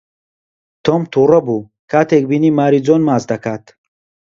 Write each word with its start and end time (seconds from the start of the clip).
تۆم 0.85 1.01
تووڕە 1.11 1.39
بوو 1.45 1.69
کاتێک 1.91 2.23
بینی 2.29 2.51
ماری 2.59 2.79
جۆن 2.87 3.01
ماچ 3.07 3.23
دەکات. 3.31 3.63